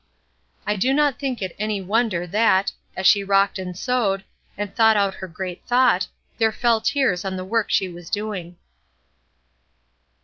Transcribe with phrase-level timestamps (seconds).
[0.65, 4.23] I do not think it any wonder that, as she rocked and sewed,
[4.57, 6.07] and thought out her great thought,
[6.39, 8.57] there fell tears on the work she was doing.